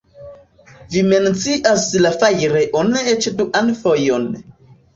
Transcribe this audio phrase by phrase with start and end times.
[0.95, 4.31] Vi mencias la fajrejon eĉ duan fojon.